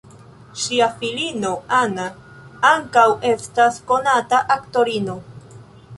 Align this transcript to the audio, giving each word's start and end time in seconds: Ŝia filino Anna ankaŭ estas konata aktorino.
Ŝia 0.61 0.85
filino 1.01 1.51
Anna 1.81 2.07
ankaŭ 2.71 3.05
estas 3.35 3.81
konata 3.93 4.41
aktorino. 4.57 5.19